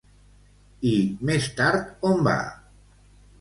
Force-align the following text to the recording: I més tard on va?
I 0.91 0.93
més 1.31 1.49
tard 1.59 2.09
on 2.13 2.25
va? 2.29 2.35